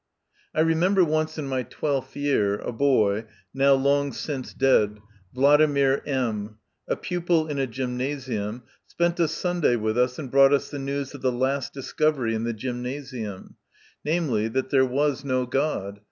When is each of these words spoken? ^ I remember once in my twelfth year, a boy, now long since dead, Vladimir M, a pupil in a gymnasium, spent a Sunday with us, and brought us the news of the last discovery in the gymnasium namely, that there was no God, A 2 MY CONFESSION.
^ 0.01 0.03
I 0.55 0.61
remember 0.61 1.03
once 1.05 1.37
in 1.37 1.47
my 1.47 1.61
twelfth 1.61 2.15
year, 2.17 2.55
a 2.57 2.71
boy, 2.71 3.25
now 3.53 3.73
long 3.73 4.13
since 4.13 4.51
dead, 4.51 4.97
Vladimir 5.35 6.01
M, 6.07 6.57
a 6.87 6.95
pupil 6.95 7.47
in 7.47 7.59
a 7.59 7.67
gymnasium, 7.67 8.63
spent 8.87 9.19
a 9.19 9.27
Sunday 9.27 9.75
with 9.75 9.99
us, 9.99 10.17
and 10.17 10.31
brought 10.31 10.53
us 10.53 10.71
the 10.71 10.79
news 10.79 11.13
of 11.13 11.21
the 11.21 11.31
last 11.31 11.71
discovery 11.71 12.33
in 12.33 12.45
the 12.45 12.51
gymnasium 12.53 13.57
namely, 14.03 14.47
that 14.47 14.71
there 14.71 14.87
was 14.87 15.23
no 15.23 15.45
God, 15.45 15.59
A 15.59 15.59
2 15.59 15.65
MY 15.67 15.81
CONFESSION. 15.91 15.99